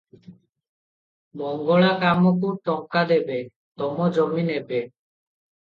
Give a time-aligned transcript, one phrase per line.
[1.41, 3.39] ମଙ୍ଗଳା କାମକୁ ଟଙ୍କା ଦେବେ;
[3.85, 4.87] ତମ ଜମି ନେବେ?